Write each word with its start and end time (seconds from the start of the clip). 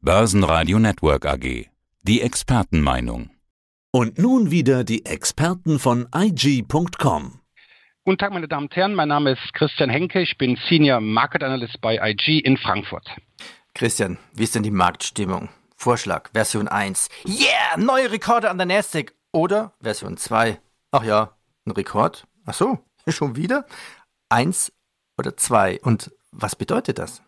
Börsenradio 0.00 0.78
Network 0.78 1.26
AG. 1.26 1.66
Die 2.02 2.20
Expertenmeinung. 2.20 3.30
Und 3.90 4.16
nun 4.16 4.52
wieder 4.52 4.84
die 4.84 5.04
Experten 5.04 5.80
von 5.80 6.06
IG.com. 6.14 7.40
Guten 8.04 8.18
Tag, 8.18 8.32
meine 8.32 8.46
Damen 8.46 8.66
und 8.66 8.76
Herren. 8.76 8.94
Mein 8.94 9.08
Name 9.08 9.32
ist 9.32 9.52
Christian 9.54 9.90
Henke. 9.90 10.20
Ich 10.22 10.38
bin 10.38 10.56
Senior 10.68 11.00
Market 11.00 11.42
Analyst 11.42 11.80
bei 11.80 11.98
IG 12.00 12.38
in 12.38 12.56
Frankfurt. 12.58 13.08
Christian, 13.74 14.18
wie 14.34 14.44
ist 14.44 14.54
denn 14.54 14.62
die 14.62 14.70
Marktstimmung? 14.70 15.48
Vorschlag, 15.74 16.30
Version 16.32 16.68
1. 16.68 17.08
Yeah, 17.26 17.76
neue 17.76 18.12
Rekorde 18.12 18.50
an 18.50 18.58
der 18.58 18.66
Nasdaq. 18.66 19.14
Oder 19.32 19.72
Version 19.80 20.16
2. 20.16 20.60
Ach 20.92 21.02
ja, 21.02 21.32
ein 21.66 21.72
Rekord? 21.72 22.24
Ach 22.46 22.54
so, 22.54 22.78
schon 23.08 23.34
wieder? 23.34 23.66
Eins 24.28 24.72
oder 25.18 25.36
zwei? 25.36 25.80
Und 25.82 26.12
was 26.30 26.54
bedeutet 26.54 27.00
das? 27.00 27.20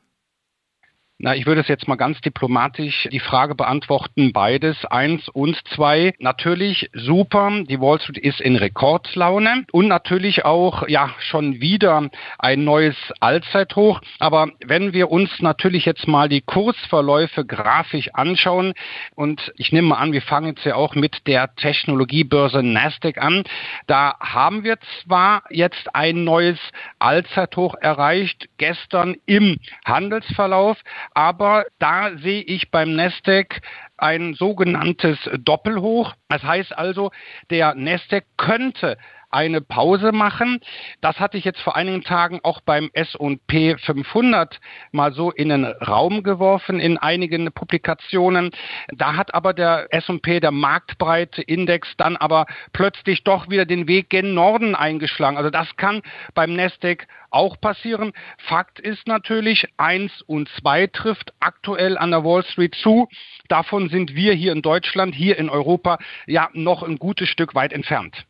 Na, 1.23 1.37
ich 1.37 1.45
würde 1.45 1.61
es 1.61 1.69
jetzt 1.69 1.87
mal 1.87 1.97
ganz 1.97 2.19
diplomatisch 2.23 3.07
die 3.13 3.21
Frage 3.21 3.55
beantworten, 3.55 4.33
beides, 4.33 4.87
eins 4.87 5.29
und 5.29 5.55
zwei. 5.75 6.15
Natürlich 6.19 6.89
super, 6.95 7.63
die 7.69 7.79
Wall 7.79 8.01
Street 8.01 8.17
ist 8.17 8.41
in 8.41 8.57
Rekordlaune 8.57 9.67
und 9.71 9.87
natürlich 9.87 10.47
auch, 10.47 10.89
ja, 10.89 11.11
schon 11.19 11.61
wieder 11.61 12.09
ein 12.39 12.65
neues 12.65 12.97
Allzeithoch. 13.21 14.01
Aber 14.19 14.49
wenn 14.65 14.95
wir 14.95 15.11
uns 15.11 15.29
natürlich 15.41 15.85
jetzt 15.85 16.09
mal 16.09 16.31
die 16.31 16.41
Kursverläufe 16.41 17.45
grafisch 17.45 18.09
anschauen 18.15 18.73
und 19.15 19.53
ich 19.59 19.73
nehme 19.73 19.89
mal 19.89 19.97
an, 19.97 20.15
wir 20.15 20.23
fangen 20.23 20.55
jetzt 20.55 20.65
ja 20.65 20.75
auch 20.75 20.95
mit 20.95 21.27
der 21.27 21.55
Technologiebörse 21.55 22.63
Nasdaq 22.63 23.19
an, 23.19 23.45
da 23.87 24.15
haben 24.21 24.65
wir 24.65 24.79
zwar 25.03 25.43
jetzt 25.51 25.95
ein 25.95 26.25
neues 26.25 26.59
Allzeithoch 26.99 27.75
erreicht, 27.79 28.49
gestern 28.57 29.17
im 29.27 29.59
Handelsverlauf, 29.85 30.79
aber 31.15 31.67
da 31.79 32.17
sehe 32.17 32.43
ich 32.43 32.71
beim 32.71 32.95
Nasdaq 32.95 33.61
ein 33.97 34.35
sogenanntes 34.35 35.19
Doppelhoch. 35.39 36.15
Das 36.29 36.43
heißt 36.43 36.77
also, 36.77 37.11
der 37.51 37.75
Nasdaq 37.75 38.25
könnte 38.37 38.97
eine 39.31 39.61
Pause 39.61 40.13
machen. 40.13 40.61
Das 41.01 41.19
hatte 41.21 41.39
ich 41.39 41.45
jetzt 41.45 41.61
vor 41.61 41.77
einigen 41.77 42.03
Tagen 42.03 42.41
auch 42.43 42.61
beim 42.61 42.91
S&P 42.93 43.77
500 43.77 44.61
mal 44.93 45.13
so 45.13 45.31
in 45.31 45.49
den 45.49 45.65
Raum 45.65 46.23
geworfen 46.23 46.81
in 46.81 46.99
einigen 46.99 47.53
Publikationen. 47.53 48.51
Da 48.89 49.17
hat 49.17 49.35
aber 49.35 49.55
der 49.55 49.87
S&P, 49.91 50.41
der 50.41 50.51
marktbreite 50.51 51.43
Index, 51.43 51.89
dann 51.97 52.17
aber 52.17 52.47
plötzlich 52.73 53.25
doch 53.25 53.49
wieder 53.49 53.67
den 53.67 53.87
Weg 53.89 54.11
gen 54.11 54.35
Norden 54.35 54.75
eingeschlagen. 54.75 55.37
Also 55.37 55.51
das 55.51 55.77
kann 55.77 56.03
beim 56.35 56.55
Nasdaq 56.55 57.07
auch 57.31 57.61
passieren. 57.61 58.13
Fakt 58.39 58.81
ist 58.81 59.07
natürlich, 59.07 59.69
eins 59.77 60.23
und 60.23 60.49
zwei 60.61 60.87
trifft 60.87 61.33
aktuell 61.41 61.97
an 61.97 62.11
der 62.11 62.25
Wall 62.25 62.45
Street 62.45 62.75
zu. 62.75 63.09
Davon 63.49 63.89
sind 63.89 64.15
wir 64.15 64.35
hier 64.35 64.53
in 64.53 64.63
Deutschland, 64.63 65.15
hier 65.15 65.39
in 65.39 65.49
Europa 65.49 65.99
ja 66.27 66.51
noch 66.53 66.83
ein 66.83 66.99
gutes 66.99 67.29
Stück 67.29 67.55
weit 67.55 67.73
entfernt. 67.73 68.27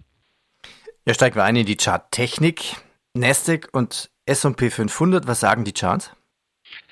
Ja, 1.07 1.15
steigen 1.15 1.37
wir 1.37 1.45
ein 1.45 1.57
in 1.57 1.67
die 1.67 1.79
Charttechnik. 1.79 2.77
Nasdaq 3.15 3.69
und 3.73 4.11
S&P 4.27 4.71
500, 4.71 5.27
was 5.27 5.41
sagen 5.41 5.65
die 5.65 5.73
Charts? 5.73 6.15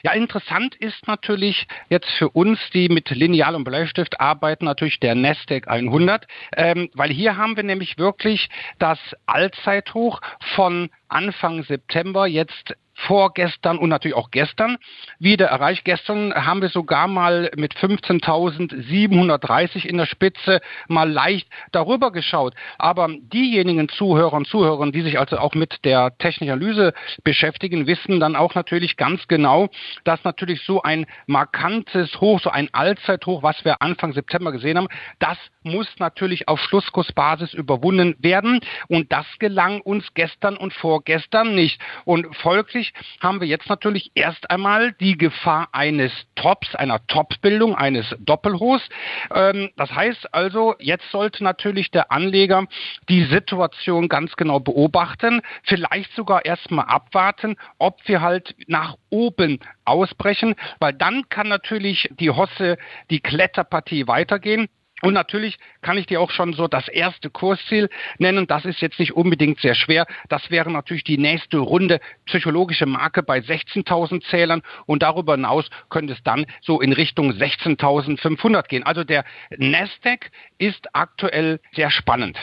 Ja, 0.02 0.12
interessant 0.12 0.74
ist 0.76 1.06
natürlich 1.06 1.66
jetzt 1.88 2.08
für 2.18 2.30
uns, 2.30 2.58
die 2.72 2.88
mit 2.88 3.10
Lineal 3.10 3.54
und 3.54 3.64
Bleistift 3.64 4.18
arbeiten, 4.18 4.64
natürlich 4.64 4.98
der 4.98 5.14
Nasdaq 5.14 5.68
100, 5.68 6.26
ähm, 6.56 6.88
weil 6.94 7.10
hier 7.10 7.36
haben 7.36 7.56
wir 7.56 7.64
nämlich 7.64 7.98
wirklich 7.98 8.48
das 8.78 8.98
Allzeithoch 9.26 10.20
von 10.54 10.90
Anfang 11.08 11.62
September 11.64 12.26
jetzt 12.26 12.74
vorgestern 13.06 13.78
und 13.78 13.90
natürlich 13.90 14.16
auch 14.16 14.30
gestern 14.30 14.78
wieder 15.18 15.46
erreicht. 15.46 15.84
Gestern 15.84 16.34
haben 16.34 16.62
wir 16.62 16.68
sogar 16.68 17.06
mal 17.06 17.50
mit 17.56 17.74
15.730 17.74 19.84
in 19.84 19.98
der 19.98 20.06
Spitze 20.06 20.60
mal 20.88 21.10
leicht 21.10 21.48
darüber 21.70 22.10
geschaut. 22.10 22.54
Aber 22.76 23.08
diejenigen 23.08 23.88
Zuhörer 23.88 24.34
und 24.34 24.48
Zuhörerinnen, 24.48 24.92
die 24.92 25.02
sich 25.02 25.18
also 25.18 25.38
auch 25.38 25.54
mit 25.54 25.84
der 25.84 26.16
technischen 26.18 26.52
Analyse 26.52 26.92
beschäftigen, 27.22 27.86
wissen 27.86 28.18
dann 28.18 28.34
auch 28.34 28.54
natürlich 28.54 28.96
ganz 28.96 29.28
genau, 29.28 29.68
dass 30.04 30.24
natürlich 30.24 30.62
so 30.62 30.82
ein 30.82 31.06
markantes 31.26 32.20
Hoch, 32.20 32.40
so 32.40 32.50
ein 32.50 32.68
Allzeithoch, 32.72 33.44
was 33.44 33.64
wir 33.64 33.80
Anfang 33.80 34.12
September 34.12 34.50
gesehen 34.50 34.76
haben, 34.76 34.88
das 35.20 35.38
muss 35.62 35.86
natürlich 35.98 36.48
auf 36.48 36.60
Schlusskursbasis 36.60 37.54
überwunden 37.54 38.16
werden. 38.18 38.60
Und 38.88 39.12
das 39.12 39.26
gelang 39.38 39.80
uns 39.80 40.04
gestern 40.14 40.56
und 40.56 40.72
vorgestern 40.72 41.54
nicht. 41.54 41.80
Und 42.04 42.34
folglich 42.36 42.87
haben 43.20 43.40
wir 43.40 43.48
jetzt 43.48 43.68
natürlich 43.68 44.10
erst 44.14 44.50
einmal 44.50 44.92
die 44.92 45.16
Gefahr 45.16 45.68
eines 45.72 46.12
Tops, 46.34 46.74
einer 46.74 47.06
Topbildung, 47.06 47.74
eines 47.74 48.14
Doppelhochs. 48.18 48.88
Ähm, 49.34 49.70
das 49.76 49.94
heißt 49.94 50.34
also, 50.34 50.74
jetzt 50.78 51.10
sollte 51.10 51.44
natürlich 51.44 51.90
der 51.90 52.12
Anleger 52.12 52.66
die 53.08 53.24
Situation 53.24 54.08
ganz 54.08 54.36
genau 54.36 54.60
beobachten, 54.60 55.42
vielleicht 55.64 56.12
sogar 56.14 56.44
erstmal 56.44 56.86
abwarten, 56.86 57.56
ob 57.78 58.06
wir 58.06 58.20
halt 58.20 58.54
nach 58.66 58.96
oben 59.10 59.60
ausbrechen, 59.84 60.54
weil 60.80 60.92
dann 60.92 61.28
kann 61.28 61.48
natürlich 61.48 62.08
die 62.18 62.30
Hosse, 62.30 62.78
die 63.10 63.20
Kletterpartie 63.20 64.06
weitergehen. 64.06 64.68
Und 65.00 65.14
natürlich 65.14 65.58
kann 65.80 65.96
ich 65.96 66.06
dir 66.06 66.20
auch 66.20 66.30
schon 66.30 66.52
so 66.54 66.66
das 66.66 66.88
erste 66.88 67.30
Kursziel 67.30 67.88
nennen. 68.18 68.46
Das 68.46 68.64
ist 68.64 68.80
jetzt 68.80 68.98
nicht 68.98 69.12
unbedingt 69.12 69.60
sehr 69.60 69.74
schwer. 69.74 70.06
Das 70.28 70.50
wäre 70.50 70.70
natürlich 70.70 71.04
die 71.04 71.18
nächste 71.18 71.58
Runde 71.58 72.00
psychologische 72.26 72.86
Marke 72.86 73.22
bei 73.22 73.38
16.000 73.38 74.28
Zählern 74.28 74.62
und 74.86 75.02
darüber 75.02 75.34
hinaus 75.34 75.68
könnte 75.88 76.14
es 76.14 76.22
dann 76.24 76.46
so 76.62 76.80
in 76.80 76.92
Richtung 76.92 77.30
16.500 77.30 78.66
gehen. 78.66 78.82
Also 78.82 79.04
der 79.04 79.24
Nasdaq 79.56 80.30
ist 80.58 80.88
aktuell 80.94 81.60
sehr 81.74 81.90
spannend. 81.90 82.36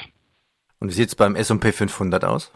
Und 0.79 0.89
wie 0.89 0.93
sieht 0.93 1.09
es 1.09 1.15
beim 1.15 1.35
S&P 1.35 1.71
500 1.71 2.23
aus? 2.23 2.53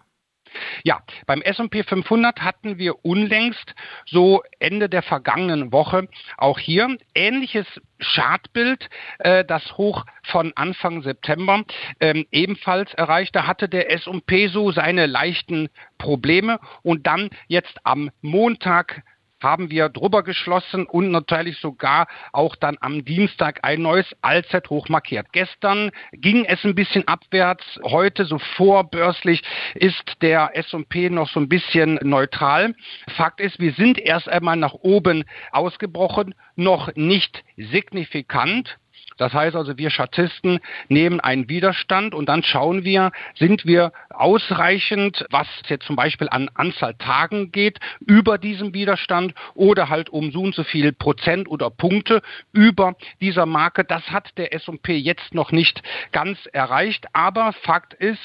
Ja, 0.84 1.02
beim 1.26 1.42
S&P 1.42 1.84
500 1.84 2.42
hatten 2.42 2.78
wir 2.78 3.06
unlängst 3.06 3.76
so 4.06 4.44
Ende 4.60 4.90
der 4.90 5.04
vergangenen 5.04 5.72
Woche 5.72 6.08
auch 6.38 6.60
hier 6.60 6.98
ähnliches 7.16 7.68
Chartbild, 8.00 8.90
äh, 9.20 9.44
das 9.46 9.78
Hoch 9.78 10.06
von 10.24 10.54
Anfang 10.56 11.02
September 11.02 11.64
ähm, 12.00 12.26
ebenfalls 12.32 12.94
erreicht. 12.94 13.36
Da 13.36 13.46
hatte 13.46 13.68
der 13.68 13.92
S&P 13.92 14.48
so 14.48 14.72
seine 14.72 15.06
leichten 15.06 15.70
Probleme 15.98 16.60
und 16.82 17.08
dann 17.08 17.30
jetzt 17.48 17.78
am 17.84 18.10
Montag 18.22 19.04
haben 19.42 19.70
wir 19.70 19.90
drüber 19.90 20.24
geschlossen 20.24 20.86
und 20.86 21.12
natürlich 21.12 21.58
sogar 21.60 22.08
auch 22.34 22.56
dann 22.56 22.78
am 22.82 23.06
Dienstag 23.06 23.60
ein 23.64 23.82
neues 23.82 24.06
Allzeithoch 24.22 24.90
markiert. 24.90 25.28
Gestern 25.32 25.92
ging 26.12 26.46
es 26.46 26.64
ein 26.64 26.76
bisschen 26.76 27.08
abwärts, 27.08 27.64
heute 27.84 28.26
so 28.26 28.40
vorbörslich 28.40 29.42
ist 29.76 30.22
der 30.22 30.52
S&P 30.58 31.10
noch 31.10 31.30
so 31.30 31.40
ein 31.40 31.50
bisschen 31.50 32.00
neutral. 32.02 32.76
Fakt 33.16 33.40
ist, 33.40 33.60
wir 33.60 33.74
sind 33.74 33.98
erst 33.98 34.30
einmal 34.30 34.56
nach 34.56 34.74
oben 34.74 35.24
ausgebrochen, 35.52 36.36
noch 36.56 36.94
nicht 36.96 37.44
signifikant. 37.58 38.78
Das 39.20 39.34
heißt 39.34 39.56
also, 39.56 39.78
wir 39.78 39.90
Statisten 39.90 40.60
nehmen 40.88 41.20
einen 41.20 41.50
Widerstand 41.50 42.16
und 42.16 42.28
dann 42.28 42.42
schauen 42.42 42.86
wir, 42.86 43.12
sind 43.36 43.66
wir 43.66 43.92
ausreichend, 44.10 45.26
was 45.30 45.48
jetzt 45.68 45.86
zum 45.86 45.98
Beispiel 45.98 46.30
an 46.30 46.50
Anzahl 46.54 46.96
Tagen 46.96 47.52
geht, 47.52 47.80
über 48.00 48.38
diesem 48.38 48.74
Widerstand 48.74 49.34
oder 49.56 49.90
halt 49.90 50.10
um 50.10 50.32
so 50.32 50.42
und 50.42 50.56
so 50.56 50.64
viel 50.64 50.94
Prozent 50.94 51.50
oder 51.50 51.70
Punkte 51.70 52.22
über 52.54 52.96
dieser 53.20 53.46
Marke. 53.46 53.84
Das 53.84 54.10
hat 54.10 54.38
der 54.38 54.54
S&P 54.54 54.96
jetzt 54.96 55.34
noch 55.34 55.52
nicht 55.52 55.84
ganz 56.14 56.40
erreicht, 56.54 57.06
aber 57.12 57.52
Fakt 57.52 57.94
ist, 57.94 58.20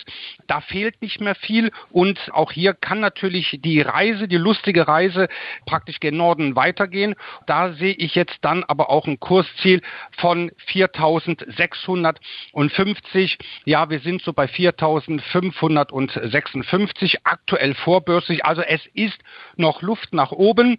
da 0.46 0.60
fehlt 0.60 1.02
nicht 1.02 1.20
mehr 1.20 1.34
viel 1.34 1.72
und 1.90 2.20
auch 2.32 2.52
hier 2.52 2.72
kann 2.72 3.00
natürlich 3.00 3.58
die 3.64 3.80
Reise, 3.80 4.28
die 4.28 4.36
lustige 4.36 4.86
Reise 4.86 5.26
praktisch 5.66 5.98
gen 5.98 6.16
Norden 6.16 6.54
weitergehen. 6.54 7.16
Da 7.46 7.72
sehe 7.72 7.94
ich 7.94 8.14
jetzt 8.14 8.38
dann 8.42 8.62
aber 8.62 8.90
auch 8.90 9.08
ein 9.08 9.18
Kursziel 9.18 9.82
von 10.18 10.52
4 10.66 10.83
4.650. 10.88 13.38
Ja, 13.64 13.88
wir 13.90 13.98
sind 14.00 14.22
so 14.22 14.32
bei 14.32 14.46
4.556 14.46 17.18
aktuell 17.24 17.74
vorbörslich. 17.74 18.44
Also 18.44 18.62
es 18.62 18.80
ist 18.94 19.18
noch 19.56 19.82
Luft 19.82 20.12
nach 20.12 20.30
oben. 20.32 20.78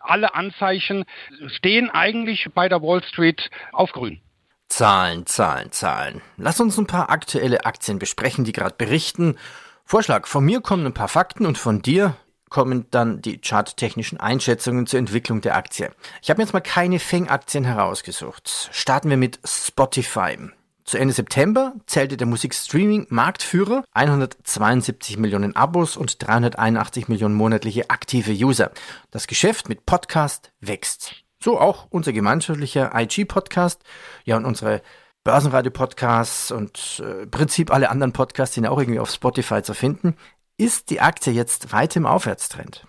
Alle 0.00 0.34
Anzeichen 0.34 1.04
stehen 1.46 1.88
eigentlich 1.90 2.48
bei 2.54 2.68
der 2.68 2.82
Wall 2.82 3.02
Street 3.04 3.48
auf 3.72 3.92
grün. 3.92 4.20
Zahlen, 4.68 5.26
Zahlen, 5.26 5.72
Zahlen. 5.72 6.20
Lass 6.36 6.60
uns 6.60 6.78
ein 6.78 6.86
paar 6.86 7.10
aktuelle 7.10 7.64
Aktien 7.64 7.98
besprechen, 7.98 8.44
die 8.44 8.52
gerade 8.52 8.76
berichten. 8.76 9.36
Vorschlag, 9.84 10.26
von 10.26 10.44
mir 10.44 10.60
kommen 10.60 10.86
ein 10.86 10.94
paar 10.94 11.08
Fakten 11.08 11.46
und 11.46 11.58
von 11.58 11.82
dir 11.82 12.16
kommen 12.54 12.86
dann 12.92 13.20
die 13.20 13.40
charttechnischen 13.40 14.20
Einschätzungen 14.20 14.86
zur 14.86 15.00
Entwicklung 15.00 15.40
der 15.40 15.56
Aktie. 15.56 15.90
Ich 16.22 16.30
habe 16.30 16.40
jetzt 16.40 16.52
mal 16.52 16.60
keine 16.60 17.00
Feng-Aktien 17.00 17.64
herausgesucht. 17.64 18.68
Starten 18.70 19.10
wir 19.10 19.16
mit 19.16 19.40
Spotify. 19.44 20.36
Zu 20.84 20.98
Ende 20.98 21.12
September 21.12 21.72
zählte 21.86 22.16
der 22.16 22.28
Musikstreaming-Marktführer 22.28 23.82
172 23.92 25.18
Millionen 25.18 25.56
Abos 25.56 25.96
und 25.96 26.24
381 26.24 27.08
Millionen 27.08 27.34
monatliche 27.34 27.90
aktive 27.90 28.30
User. 28.30 28.70
Das 29.10 29.26
Geschäft 29.26 29.68
mit 29.68 29.84
Podcast 29.84 30.52
wächst. 30.60 31.24
So 31.42 31.58
auch 31.58 31.88
unser 31.90 32.12
gemeinschaftlicher 32.12 32.92
IG-Podcast. 32.94 33.82
Ja, 34.26 34.36
und 34.36 34.44
unsere 34.44 34.80
Börsenradio-Podcasts 35.24 36.52
und 36.52 37.02
äh, 37.02 37.22
im 37.22 37.30
Prinzip 37.30 37.72
alle 37.72 37.90
anderen 37.90 38.12
Podcasts 38.12 38.54
sind 38.54 38.66
auch 38.66 38.78
irgendwie 38.78 39.00
auf 39.00 39.10
Spotify 39.10 39.62
zu 39.62 39.72
finden. 39.72 40.16
Ist 40.56 40.90
die 40.90 41.00
Aktie 41.00 41.32
jetzt 41.32 41.72
weit 41.72 41.96
im 41.96 42.06
Aufwärtstrend? 42.06 42.86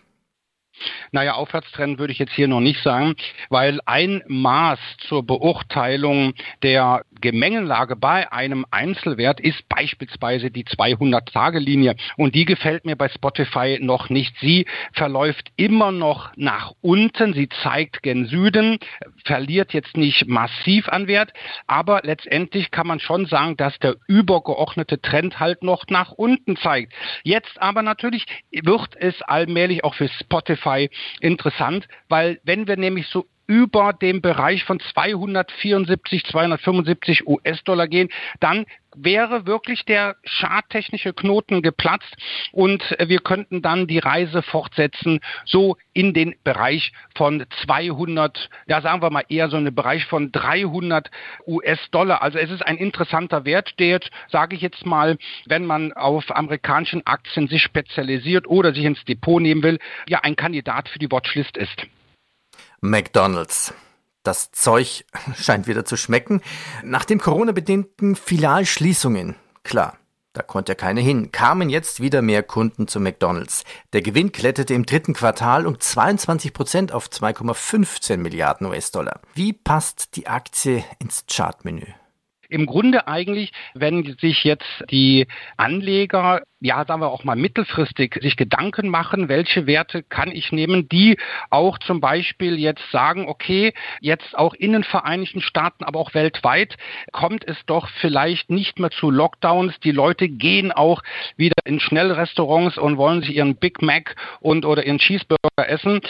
Naja, 1.12 1.34
Aufwärtstrend 1.34 2.00
würde 2.00 2.14
ich 2.14 2.20
jetzt 2.20 2.34
hier 2.34 2.48
noch 2.48 2.60
nicht 2.60 2.82
sagen, 2.84 3.16
weil 3.50 3.80
ein 3.86 4.22
Maß 4.28 4.80
zur 5.08 5.26
Beurteilung 5.26 6.34
der 6.64 7.04
Gemengelage 7.22 7.96
bei 7.96 8.32
einem 8.32 8.66
Einzelwert 8.72 9.40
ist 9.40 9.68
beispielsweise 9.70 10.52
die 10.52 10.66
200-Tage-Linie 10.66 11.96
und 12.18 12.36
die 12.36 12.46
gefällt 12.46 12.86
mir 12.86 12.96
bei 12.96 13.10
Spotify 13.10 13.80
noch 13.82 14.10
nicht. 14.10 14.36
Sie 14.40 14.66
verläuft 14.94 15.52
immer 15.56 15.92
noch 15.92 16.32
nach 16.36 16.74
unten, 16.82 17.34
sie 17.34 17.50
zeigt 17.64 18.04
gen 18.04 18.26
Süden, 18.26 18.80
verliert 19.24 19.74
jetzt 19.74 19.96
nicht 19.98 20.28
massiv 20.28 20.90
an 20.90 21.08
Wert, 21.08 21.32
aber 21.68 22.02
letztendlich 22.04 22.72
kann 22.72 22.88
man 22.88 23.00
schon 23.00 23.26
sagen, 23.26 23.58
dass 23.58 23.78
der 23.80 23.96
übergeordnete 24.08 25.02
Trend 25.02 25.40
halt 25.40 25.64
noch 25.64 25.86
nach 25.88 26.12
unten 26.12 26.58
zeigt. 26.58 26.94
Jetzt 27.24 27.62
aber 27.62 27.82
natürlich 27.82 28.26
wird 28.52 28.96
es 28.98 29.22
allmählich 29.22 29.84
auch 29.84 29.96
für 29.96 30.10
Spotify 30.10 30.65
interessant, 31.22 31.88
weil 32.10 32.40
wenn 32.44 32.68
wir 32.68 32.78
nämlich 32.78 33.08
so 33.08 33.26
über 33.48 33.94
dem 33.94 34.22
Bereich 34.22 34.64
von 34.64 34.80
274, 34.80 36.26
275 36.26 37.28
US-Dollar 37.28 37.88
gehen, 37.88 38.10
dann 38.40 38.66
wäre 38.96 39.46
wirklich 39.46 39.86
der 39.86 40.16
charttechnische 40.24 41.14
Knoten 41.14 41.62
geplatzt 41.62 42.16
und 42.52 42.96
wir 43.00 43.20
könnten 43.20 43.62
dann 43.62 43.88
die 43.88 44.00
Reise 44.00 44.42
fortsetzen, 44.42 45.20
so 45.46 45.78
in 45.94 46.14
den 46.14 46.36
Bereich 46.44 46.92
von 47.16 47.46
200, 47.64 48.50
ja 48.68 48.82
sagen 48.82 49.02
wir 49.02 49.10
mal 49.10 49.26
eher 49.30 49.50
so 49.50 49.58
einen 49.58 49.76
Bereich 49.76 50.06
von 50.06 50.32
300 50.32 51.10
US-Dollar. 51.46 52.22
Also 52.22 52.40
es 52.40 52.50
ist 52.50 52.66
ein 52.66 52.78
interessanter 52.78 53.46
Wert, 53.46 53.80
der 53.80 53.88
jetzt, 53.88 54.10
sage 54.30 54.56
ich 54.56 54.62
jetzt 54.62 54.86
mal, 54.86 55.18
wenn 55.46 55.66
man 55.66 55.94
auf 55.94 56.36
amerikanischen 56.36 57.06
Aktien 57.06 57.48
sich 57.48 57.62
spezialisiert 57.62 58.48
oder 58.48 58.74
sich 58.74 58.86
ins 58.86 59.04
Depot 59.06 59.42
nehmen 59.42 59.64
will, 59.64 59.80
ja 60.08 60.20
ein 60.24 60.36
Kandidat 60.36 60.90
für 60.90 61.00
die 61.00 61.12
Watchlist 61.12 61.58
ist. 61.58 61.86
McDonald's. 62.90 63.74
Das 64.24 64.52
Zeug 64.52 65.06
scheint 65.36 65.68
wieder 65.68 65.86
zu 65.86 65.98
schmecken. 65.98 66.42
Nach 66.84 67.06
den 67.06 67.20
Corona-bedingten 67.20 68.16
Filialschließungen, 68.16 69.36
klar, 69.64 69.98
da 70.34 70.42
konnte 70.42 70.74
ja 70.74 70.76
keiner 70.76 71.02
hin, 71.02 71.32
kamen 71.32 71.70
jetzt 71.70 72.02
wieder 72.02 72.22
mehr 72.22 72.44
Kunden 72.44 72.88
zu 72.88 73.00
McDonald's. 73.00 73.64
Der 73.94 74.02
Gewinn 74.02 74.34
kletterte 74.34 74.74
im 74.74 74.86
dritten 74.86 75.14
Quartal 75.14 75.66
um 75.66 75.80
22 75.80 76.54
Prozent 76.54 76.92
auf 76.92 77.08
2,15 77.08 78.18
Milliarden 78.18 78.68
US-Dollar. 78.68 79.22
Wie 79.34 79.54
passt 79.54 80.18
die 80.18 80.28
Aktie 80.28 80.84
ins 81.00 81.26
Chartmenü? 81.32 81.86
Im 82.50 82.66
Grunde 82.66 83.08
eigentlich, 83.08 83.52
wenn 83.74 84.16
sich 84.20 84.44
jetzt 84.44 84.84
die 84.90 85.28
Anleger 85.58 86.42
ja, 86.66 86.84
sagen 86.86 87.02
wir 87.02 87.12
auch 87.12 87.24
mal 87.24 87.36
mittelfristig 87.36 88.18
sich 88.22 88.38
Gedanken 88.38 88.90
machen, 88.90 89.30
welche 89.30 89.68
Werte 89.68 90.02
kann 90.02 90.32
ich 90.32 90.52
nehmen, 90.52 90.90
die 90.90 91.18
auch 91.52 91.78
zum 91.78 92.02
Beispiel 92.02 92.58
jetzt 92.58 92.82
sagen, 92.92 93.28
okay, 93.28 93.74
jetzt 94.02 94.36
auch 94.36 94.56
in 94.56 94.74
den 94.74 94.84
Vereinigten 94.84 95.42
Staaten, 95.42 95.84
aber 95.84 96.00
auch 96.00 96.16
weltweit 96.16 96.76
kommt 97.12 97.48
es 97.48 97.58
doch 97.68 97.88
vielleicht 98.02 98.50
nicht 98.50 98.80
mehr 98.80 98.90
zu 98.90 99.12
Lockdowns. 99.12 99.80
Die 99.82 99.92
Leute 99.92 100.28
gehen 100.28 100.72
auch 100.72 101.04
wieder 101.38 101.54
in 101.66 101.80
Schnellrestaurants 101.80 102.80
und 102.80 102.98
wollen 102.98 103.22
sich 103.22 103.36
ihren 103.36 103.58
Big 103.58 103.84
Mac 103.84 104.16
und 104.40 104.66
oder 104.66 104.86
ihren 104.86 104.98
Cheeseburger 104.98 105.70
essen. 105.70 106.02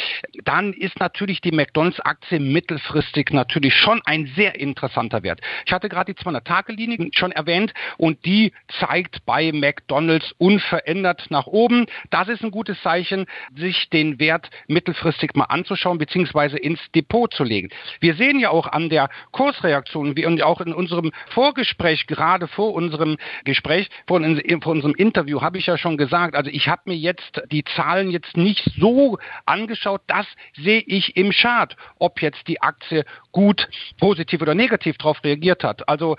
Dann 0.46 0.72
ist 0.72 1.00
natürlich 1.02 1.42
die 1.42 1.52
McDonalds-Aktie 1.52 2.40
mittelfristig 2.40 3.32
natürlich 3.32 3.74
schon 3.76 4.02
ein 4.06 4.32
sehr 4.38 4.58
interessanter 4.58 5.22
Wert. 5.24 5.42
Ich 5.66 5.74
hatte 5.74 5.90
gerade 5.90 6.14
die 6.14 6.20
200-Tage-Linie 6.26 7.10
schon 7.14 7.32
erwähnt 7.32 7.74
und 7.98 8.26
die 8.26 8.52
zeigt 8.80 9.26
bei 9.26 9.52
McDonalds 9.52 10.34
unverändert 10.38 11.26
nach 11.30 11.48
oben. 11.48 11.86
Das 12.10 12.28
ist 12.28 12.44
ein 12.44 12.52
gutes 12.52 12.82
Zeichen, 12.82 13.26
sich 13.56 13.90
den 13.90 14.20
Wert 14.20 14.50
mittelfristig 14.68 15.36
mal 15.36 15.46
anzuschauen 15.46 15.98
bzw. 15.98 16.58
ins 16.58 16.80
Depot 16.94 17.34
zu 17.34 17.44
legen. 17.44 17.70
Wir 18.00 18.16
sehen 18.16 18.40
ja 18.40 18.50
auch 18.50 18.68
an 18.68 18.90
der 18.90 19.10
Kursreaktion, 19.32 20.16
wie 20.16 20.26
und 20.26 20.42
auch 20.42 20.62
in 20.62 20.74
unserem 20.74 21.12
Vorgespräch, 21.30 22.08
gerade 22.08 22.48
vor 22.48 22.74
unserem 22.74 23.18
Gespräch, 23.44 23.90
vor, 24.08 24.22
vor 24.62 24.72
unserem 24.72 24.96
Interview, 24.96 25.42
habe 25.42 25.58
ich 25.58 25.68
ja 25.68 25.78
schon 25.78 25.98
gesagt, 25.98 26.36
also 26.36 26.50
ich 26.52 26.68
habe 26.68 26.82
mir 26.86 26.96
jetzt 26.96 27.42
die 27.52 27.64
Zahlen 27.64 28.10
jetzt 28.12 28.38
nicht 28.38 28.72
so 28.78 29.18
angeschaut, 29.46 30.02
das 30.08 30.26
sehe 30.56 30.84
ich 30.86 31.16
im 31.16 31.32
Chart, 31.32 31.76
ob 32.00 32.22
jetzt 32.22 32.48
die 32.48 32.62
Aktie 32.62 33.06
gut, 33.32 33.68
positiv 34.00 34.42
oder 34.42 34.56
negativ 34.56 34.98
darauf 34.98 35.24
reagiert 35.24 35.64
hat. 35.64 35.88
Also 35.90 36.15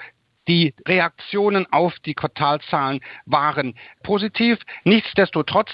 die 0.49 0.75
Reaktionen 0.87 1.71
auf 1.73 1.99
die 2.01 2.15
Quartalzahlen 2.15 3.01
waren 3.25 3.75
positiv. 4.03 4.59
Nichtsdestotrotz, 4.85 5.71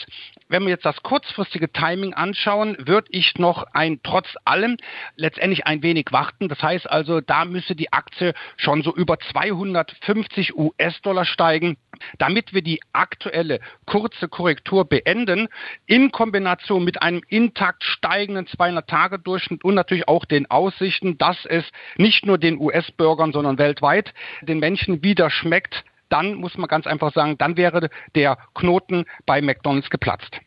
wenn 0.48 0.62
wir 0.62 0.70
jetzt 0.70 0.84
das 0.84 1.02
kurzfristige 1.02 1.72
Timing 1.72 2.14
anschauen, 2.14 2.76
würde 2.78 3.08
ich 3.10 3.36
noch 3.38 3.64
ein 3.72 4.00
trotz 4.02 4.28
allem 4.44 4.76
letztendlich 5.16 5.66
ein 5.66 5.82
wenig 5.82 6.06
warten. 6.10 6.48
Das 6.48 6.62
heißt 6.62 6.88
also, 6.88 7.20
da 7.20 7.44
müsse 7.44 7.74
die 7.74 7.92
Aktie 7.92 8.34
schon 8.56 8.82
so 8.82 8.94
über 8.94 9.18
250 9.18 10.56
US-Dollar 10.56 11.24
steigen, 11.24 11.76
damit 12.18 12.52
wir 12.52 12.62
die 12.62 12.80
aktuelle 12.92 13.60
kurze 13.86 14.28
Korrektur 14.28 14.84
beenden, 14.84 15.48
in 15.86 16.12
Kombination 16.12 16.84
mit 16.84 17.02
einem 17.02 17.22
intakt 17.28 17.84
steigenden 17.84 18.46
200-Tage-Durchschnitt 18.46 19.64
und 19.64 19.74
natürlich 19.74 20.08
auch 20.08 20.24
den 20.24 20.50
Aussichten, 20.50 21.18
dass 21.18 21.44
es 21.44 21.64
nicht 21.96 22.26
nur 22.26 22.38
den 22.38 22.58
US-Bürgern, 22.58 23.32
sondern 23.32 23.58
weltweit 23.58 24.12
den 24.42 24.58
Menschen 24.58 25.02
wieder 25.02 25.30
schmeckt, 25.30 25.84
dann 26.08 26.34
muss 26.34 26.56
man 26.58 26.68
ganz 26.68 26.86
einfach 26.86 27.12
sagen, 27.14 27.38
dann 27.38 27.56
wäre 27.56 27.88
der 28.14 28.36
Knoten 28.54 29.06
bei 29.24 29.40
McDonald's 29.40 29.88
geplatzt. 29.88 30.40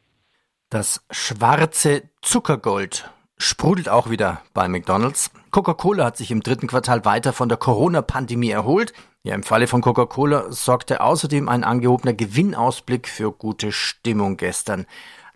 Das 0.70 1.06
schwarze 1.10 2.04
Zuckergold 2.22 3.10
sprudelt 3.38 3.90
auch 3.90 4.10
wieder 4.10 4.42
bei 4.54 4.68
McDonald's. 4.68 5.32
Coca-Cola 5.52 6.06
hat 6.06 6.18
sich 6.18 6.32
im 6.32 6.44
dritten 6.44 6.68
Quartal 6.68 7.06
weiter 7.06 7.34
von 7.34 7.50
der 7.50 7.58
Corona-Pandemie 7.58 8.50
erholt. 8.50 8.94
Ja, 9.24 9.34
im 9.34 9.44
Falle 9.44 9.68
von 9.68 9.82
Coca-Cola 9.82 10.52
sorgte 10.52 11.02
außerdem 11.02 11.50
ein 11.50 11.64
angehobener 11.64 12.14
Gewinnausblick 12.14 13.08
für 13.08 13.32
gute 13.32 13.72
Stimmung 13.72 14.38
gestern 14.38 14.86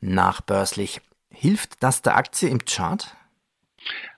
nachbörslich. 0.02 1.02
Hilft 1.32 1.82
das 1.84 2.02
der 2.02 2.16
Aktie 2.16 2.50
im 2.50 2.66
Chart? 2.66 3.16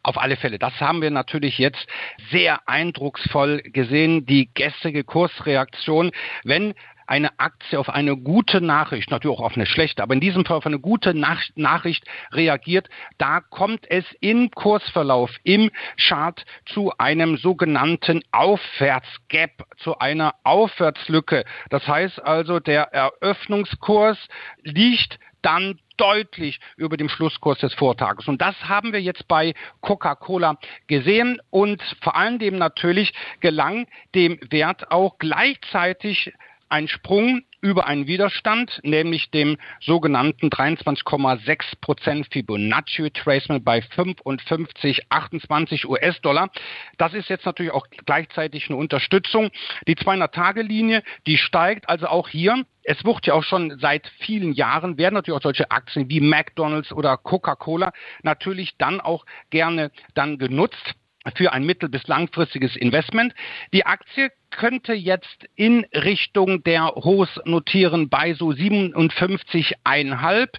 Auf 0.03 0.17
alle 0.17 0.37
Fälle. 0.37 0.57
Das 0.57 0.73
haben 0.79 1.01
wir 1.01 1.11
natürlich 1.11 1.57
jetzt 1.57 1.85
sehr 2.31 2.67
eindrucksvoll 2.67 3.61
gesehen, 3.61 4.25
die 4.25 4.49
gestrige 4.53 5.03
Kursreaktion. 5.03 6.11
Wenn 6.43 6.73
eine 7.11 7.37
Aktie 7.41 7.77
auf 7.77 7.89
eine 7.89 8.15
gute 8.15 8.61
Nachricht, 8.61 9.11
natürlich 9.11 9.37
auch 9.37 9.43
auf 9.43 9.57
eine 9.57 9.65
schlechte, 9.65 10.01
aber 10.01 10.13
in 10.13 10.21
diesem 10.21 10.45
Fall 10.45 10.55
auf 10.55 10.65
eine 10.65 10.79
gute 10.79 11.13
Nach 11.13 11.41
Nachricht 11.55 12.05
reagiert, 12.31 12.87
da 13.17 13.41
kommt 13.41 13.85
es 13.91 14.05
im 14.21 14.49
Kursverlauf, 14.51 15.29
im 15.43 15.71
Chart 15.97 16.45
zu 16.67 16.93
einem 16.97 17.35
sogenannten 17.35 18.23
Aufwärtsgap, 18.31 19.51
zu 19.79 19.99
einer 19.99 20.35
Aufwärtslücke. 20.45 21.43
Das 21.69 21.85
heißt 21.85 22.23
also, 22.23 22.61
der 22.61 22.93
Eröffnungskurs 22.93 24.17
liegt 24.63 25.19
dann 25.41 25.79
deutlich 25.97 26.59
über 26.77 26.95
dem 26.95 27.09
Schlusskurs 27.09 27.59
des 27.59 27.73
Vortages. 27.73 28.27
Und 28.27 28.41
das 28.41 28.55
haben 28.69 28.93
wir 28.93 29.01
jetzt 29.01 29.27
bei 29.27 29.53
Coca-Cola 29.81 30.57
gesehen 30.87 31.41
und 31.49 31.81
vor 32.01 32.15
allem 32.15 32.57
natürlich 32.57 33.13
gelang 33.41 33.87
dem 34.15 34.39
Wert 34.49 34.91
auch 34.91 35.17
gleichzeitig 35.19 36.31
ein 36.71 36.87
Sprung 36.87 37.43
über 37.61 37.85
einen 37.85 38.07
Widerstand, 38.07 38.79
nämlich 38.83 39.29
dem 39.29 39.57
sogenannten 39.79 40.47
23,6% 40.47 42.31
Fibonacci 42.31 43.03
Retracement 43.03 43.63
bei 43.63 43.79
55,28 43.79 45.85
US-Dollar. 45.85 46.49
Das 46.97 47.13
ist 47.13 47.29
jetzt 47.29 47.45
natürlich 47.45 47.71
auch 47.71 47.85
gleichzeitig 48.05 48.69
eine 48.69 48.77
Unterstützung. 48.77 49.51
Die 49.87 49.95
200-Tage-Linie, 49.95 51.03
die 51.27 51.37
steigt 51.37 51.87
also 51.87 52.07
auch 52.07 52.29
hier. 52.29 52.65
Es 52.83 53.05
wird 53.05 53.27
ja 53.27 53.35
auch 53.35 53.43
schon 53.43 53.77
seit 53.79 54.07
vielen 54.19 54.53
Jahren, 54.53 54.97
werden 54.97 55.13
natürlich 55.13 55.37
auch 55.37 55.43
solche 55.43 55.69
Aktien 55.69 56.09
wie 56.09 56.19
McDonald's 56.19 56.91
oder 56.91 57.15
Coca-Cola 57.17 57.91
natürlich 58.23 58.75
dann 58.77 58.99
auch 58.99 59.25
gerne 59.51 59.91
dann 60.15 60.39
genutzt 60.39 60.95
für 61.35 61.51
ein 61.53 61.65
mittel- 61.65 61.89
bis 61.89 62.07
langfristiges 62.07 62.75
Investment. 62.75 63.33
Die 63.73 63.85
Aktie 63.85 64.31
könnte 64.49 64.93
jetzt 64.93 65.45
in 65.55 65.85
Richtung 65.93 66.63
der 66.63 66.87
Hochs 66.95 67.39
notieren 67.45 68.09
bei 68.09 68.33
so 68.33 68.51
57,5. 68.51 70.49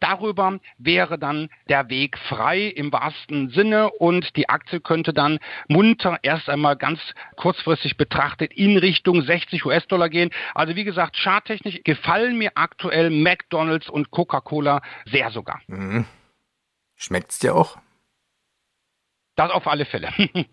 Darüber 0.00 0.60
wäre 0.78 1.18
dann 1.18 1.48
der 1.70 1.88
Weg 1.88 2.18
frei 2.18 2.64
im 2.64 2.92
wahrsten 2.92 3.48
Sinne 3.48 3.90
und 3.90 4.36
die 4.36 4.48
Aktie 4.48 4.80
könnte 4.80 5.14
dann 5.14 5.38
munter 5.68 6.18
erst 6.22 6.50
einmal 6.50 6.76
ganz 6.76 7.00
kurzfristig 7.36 7.96
betrachtet 7.96 8.52
in 8.52 8.76
Richtung 8.76 9.22
60 9.22 9.64
US-Dollar 9.64 10.10
gehen. 10.10 10.30
Also 10.54 10.76
wie 10.76 10.84
gesagt, 10.84 11.16
charttechnisch 11.16 11.80
gefallen 11.82 12.36
mir 12.36 12.52
aktuell 12.56 13.08
McDonald's 13.08 13.88
und 13.88 14.10
Coca-Cola 14.10 14.82
sehr 15.06 15.30
sogar. 15.30 15.60
Mhm. 15.66 16.04
Schmeckt's 16.94 17.38
dir 17.38 17.54
auch? 17.54 17.78
Das 19.36 19.50
auf 19.50 19.66
alle 19.66 19.84
Fälle. 19.84 20.12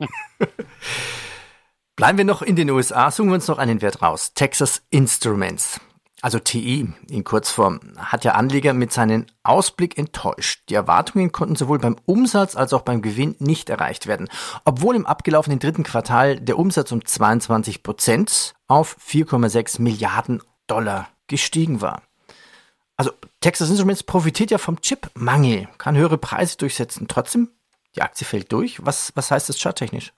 Bleiben 1.95 2.17
wir 2.17 2.25
noch 2.25 2.41
in 2.41 2.55
den 2.55 2.69
USA, 2.69 3.11
suchen 3.11 3.29
wir 3.29 3.35
uns 3.35 3.47
noch 3.47 3.57
einen 3.57 3.81
Wert 3.81 4.01
raus. 4.01 4.33
Texas 4.33 4.83
Instruments. 4.89 5.79
Also 6.21 6.39
TI 6.39 6.87
in 7.09 7.23
Kurzform 7.25 7.81
hat 7.97 8.23
der 8.23 8.37
Anleger 8.37 8.73
mit 8.73 8.93
seinem 8.93 9.25
Ausblick 9.43 9.97
enttäuscht. 9.97 10.63
Die 10.69 10.73
Erwartungen 10.73 11.33
konnten 11.33 11.57
sowohl 11.57 11.79
beim 11.79 11.97
Umsatz 12.05 12.55
als 12.55 12.73
auch 12.73 12.83
beim 12.83 13.01
Gewinn 13.01 13.35
nicht 13.39 13.69
erreicht 13.69 14.07
werden, 14.07 14.29
obwohl 14.63 14.95
im 14.95 15.05
abgelaufenen 15.05 15.59
dritten 15.59 15.83
Quartal 15.83 16.39
der 16.39 16.57
Umsatz 16.57 16.93
um 16.93 17.03
22 17.03 17.83
Prozent 17.83 18.53
auf 18.67 18.95
4,6 19.05 19.81
Milliarden 19.81 20.41
Dollar 20.67 21.09
gestiegen 21.27 21.81
war. 21.81 22.01
Also 22.95 23.11
Texas 23.41 23.69
Instruments 23.69 24.03
profitiert 24.03 24.49
ja 24.49 24.57
vom 24.57 24.79
Chipmangel, 24.79 25.67
kann 25.77 25.97
höhere 25.97 26.17
Preise 26.17 26.57
durchsetzen. 26.57 27.09
Trotzdem, 27.09 27.49
die 27.95 28.01
Aktie 28.01 28.25
fällt 28.25 28.51
durch. 28.51 28.85
Was, 28.85 29.11
was 29.15 29.31
heißt 29.31 29.49
das 29.49 29.59
charttechnisch? 29.59 30.13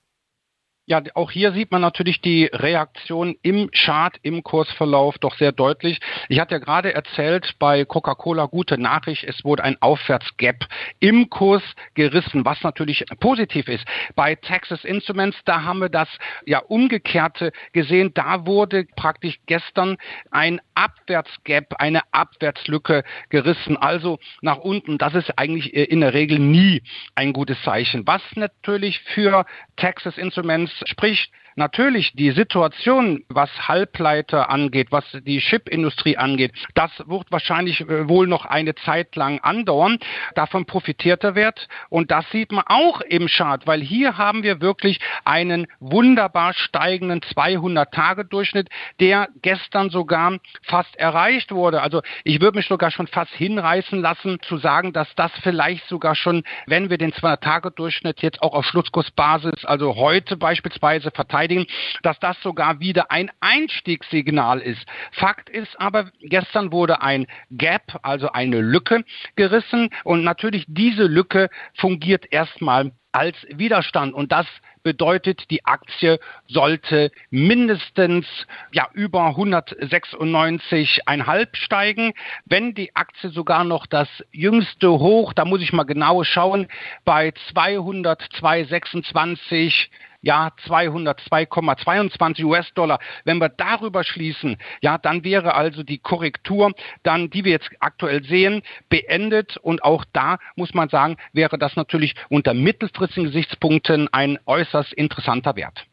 Ja, 0.87 1.01
auch 1.15 1.31
hier 1.31 1.51
sieht 1.53 1.71
man 1.71 1.81
natürlich 1.81 2.21
die 2.21 2.45
Reaktion 2.45 3.35
im 3.41 3.71
Chart, 3.71 4.17
im 4.21 4.43
Kursverlauf 4.43 5.17
doch 5.17 5.35
sehr 5.35 5.51
deutlich. 5.51 5.99
Ich 6.29 6.39
hatte 6.39 6.53
ja 6.53 6.59
gerade 6.59 6.93
erzählt, 6.93 7.55
bei 7.57 7.85
Coca-Cola 7.85 8.45
gute 8.45 8.77
Nachricht, 8.77 9.23
es 9.23 9.43
wurde 9.43 9.63
ein 9.63 9.81
Aufwärtsgap 9.81 10.67
im 10.99 11.31
Kurs 11.31 11.63
gerissen, 11.95 12.45
was 12.45 12.61
natürlich 12.61 13.03
positiv 13.19 13.67
ist. 13.67 13.83
Bei 14.15 14.35
Texas 14.35 14.83
Instruments, 14.83 15.35
da 15.45 15.63
haben 15.63 15.79
wir 15.79 15.89
das 15.89 16.07
ja 16.45 16.59
umgekehrte 16.59 17.51
gesehen. 17.73 18.11
Da 18.13 18.45
wurde 18.45 18.85
praktisch 18.95 19.39
gestern 19.47 19.97
ein 20.29 20.61
Abwärtsgap, 20.75 21.73
eine 21.79 22.01
Abwärtslücke 22.11 23.03
gerissen, 23.29 23.75
also 23.75 24.19
nach 24.41 24.57
unten. 24.57 24.99
Das 24.99 25.15
ist 25.15 25.35
eigentlich 25.39 25.73
äh, 25.75 25.85
in 25.85 26.01
der 26.01 26.13
Regel 26.13 26.37
nie 26.37 26.83
ein 27.15 27.33
gutes 27.33 27.59
Zeichen. 27.63 28.05
Was 28.05 28.21
natürlich 28.35 28.99
für 28.99 29.47
Texas 29.77 30.19
Instruments 30.19 30.74
spricht, 30.85 31.31
natürlich 31.55 32.13
die 32.13 32.31
Situation, 32.31 33.23
was 33.29 33.49
Halbleiter 33.67 34.49
angeht, 34.49 34.91
was 34.91 35.05
die 35.25 35.39
Chipindustrie 35.39 36.17
angeht, 36.17 36.53
das 36.73 36.91
wird 37.07 37.31
wahrscheinlich 37.31 37.81
äh, 37.81 38.07
wohl 38.07 38.27
noch 38.27 38.45
eine 38.45 38.75
Zeit 38.75 39.15
lang 39.15 39.39
andauern. 39.39 39.99
Davon 40.35 40.65
profitiert 40.65 41.23
der 41.23 41.35
Wert 41.35 41.67
und 41.89 42.11
das 42.11 42.29
sieht 42.31 42.51
man 42.51 42.65
auch 42.67 43.01
im 43.01 43.27
Chart, 43.27 43.65
weil 43.65 43.81
hier 43.81 44.17
haben 44.17 44.43
wir 44.43 44.61
wirklich 44.61 44.99
einen 45.23 45.67
wunderbar 45.79 46.53
steigenden 46.53 47.21
200-Tage-Durchschnitt, 47.21 48.69
der 48.99 49.29
gestern 49.41 49.89
sogar 49.89 50.37
fast 50.63 50.95
erreicht 50.97 51.51
wurde. 51.51 51.81
Also 51.81 52.01
ich 52.23 52.41
würde 52.41 52.57
mich 52.57 52.67
sogar 52.67 52.91
schon 52.91 53.07
fast 53.07 53.31
hinreißen 53.33 53.99
lassen 54.01 54.39
zu 54.41 54.57
sagen, 54.57 54.93
dass 54.93 55.13
das 55.15 55.31
vielleicht 55.41 55.87
sogar 55.87 56.15
schon, 56.15 56.43
wenn 56.67 56.89
wir 56.89 56.97
den 56.97 57.13
200-Tage-Durchschnitt 57.13 58.21
jetzt 58.21 58.41
auch 58.41 58.53
auf 58.53 58.65
Schlusskursbasis, 58.65 59.65
also 59.65 59.95
heute 59.95 60.37
beispielsweise 60.37 61.11
verteidigen, 61.11 61.44
verteidigen, 61.45 61.67
dass 62.03 62.19
das 62.19 62.39
sogar 62.41 62.79
wieder 62.79 63.11
ein 63.11 63.31
Einstiegssignal 63.39 64.59
ist. 64.59 64.85
Fakt 65.11 65.49
ist 65.49 65.79
aber, 65.79 66.11
gestern 66.21 66.71
wurde 66.71 67.01
ein 67.01 67.27
Gap, 67.51 67.99
also 68.03 68.31
eine 68.31 68.61
Lücke 68.61 69.03
gerissen 69.35 69.89
und 70.03 70.23
natürlich 70.23 70.65
diese 70.67 71.03
Lücke 71.03 71.49
fungiert 71.75 72.25
erstmal 72.31 72.91
als 73.11 73.35
Widerstand 73.49 74.13
und 74.13 74.31
das 74.33 74.45
bedeutet, 74.83 75.49
die 75.49 75.65
Aktie 75.65 76.19
sollte 76.47 77.11
mindestens 77.29 78.27
ja 78.71 78.87
über 78.93 79.29
196,5 79.29 81.47
steigen. 81.53 82.13
Wenn 82.45 82.75
die 82.75 82.95
Aktie 82.95 83.31
sogar 83.31 83.63
noch 83.63 83.87
das 83.87 84.07
jüngste 84.31 84.91
Hoch, 84.91 85.33
da 85.33 85.43
muss 85.45 85.61
ich 85.61 85.73
mal 85.73 85.85
genau 85.85 86.23
schauen, 86.23 86.67
bei 87.03 87.29
202,26 87.53 89.87
ja 90.25 90.51
202,22 90.67 92.43
US-Dollar. 92.43 92.99
Wenn 93.23 93.37
wir 93.37 93.49
darüber 93.49 94.03
schließen, 94.03 94.57
ja, 94.81 94.97
dann 94.97 95.23
wäre 95.23 95.53
also 95.53 95.83
die 95.83 95.99
Korrektur, 95.99 96.73
dann, 97.03 97.29
die 97.29 97.45
wir 97.45 97.51
jetzt 97.51 97.69
aktuell 97.79 98.23
sehen, 98.25 98.63
beendet. 98.89 99.57
Und 99.57 99.83
auch 99.83 100.03
da 100.11 100.39
muss 100.55 100.73
man 100.73 100.89
sagen, 100.89 101.15
wäre 101.31 101.57
das 101.57 101.75
natürlich 101.75 102.15
unter 102.29 102.53
mittelfristigen 102.53 103.25
Gesichtspunkten 103.25 104.09
ein 104.11 104.39
äußerst 104.45 104.91
interessanter 104.93 105.55
Wert. 105.55 105.85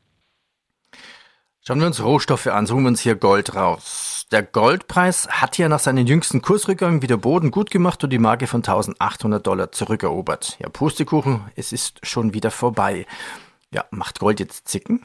Schauen 1.64 1.78
wir 1.78 1.86
uns 1.86 2.02
Rohstoffe 2.02 2.48
an, 2.48 2.66
suchen 2.66 2.82
wir 2.82 2.88
uns 2.88 3.02
hier 3.02 3.14
Gold 3.14 3.54
raus. 3.54 4.26
Der 4.32 4.42
Goldpreis 4.42 5.28
hat 5.28 5.58
ja 5.58 5.68
nach 5.68 5.78
seinen 5.78 6.06
jüngsten 6.08 6.42
Kursrückgängen 6.42 7.02
wieder 7.02 7.18
Boden 7.18 7.52
gut 7.52 7.70
gemacht 7.70 8.02
und 8.02 8.10
die 8.10 8.18
Marke 8.18 8.48
von 8.48 8.60
1800 8.64 9.46
Dollar 9.46 9.70
zurückerobert. 9.70 10.56
Ja, 10.58 10.70
Pustekuchen, 10.70 11.42
es 11.54 11.72
ist 11.72 12.04
schon 12.04 12.34
wieder 12.34 12.50
vorbei. 12.50 13.06
Ja, 13.72 13.86
macht 13.90 14.20
Gold 14.20 14.38
jetzt 14.38 14.68
zicken? 14.68 15.04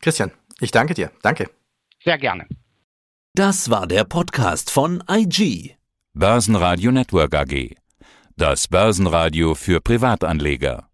Christian, 0.00 0.32
ich 0.60 0.70
danke 0.70 0.94
dir. 0.94 1.10
Danke. 1.22 1.50
Sehr 2.04 2.18
gerne. 2.18 2.46
Das 3.34 3.68
war 3.68 3.86
der 3.86 4.04
Podcast 4.04 4.70
von 4.70 5.02
IG. 5.10 5.76
Börsenradio 6.14 6.92
Network 6.92 7.34
AG. 7.34 7.76
Das 8.36 8.68
Börsenradio 8.68 9.54
für 9.54 9.80
Privatanleger. 9.80 10.85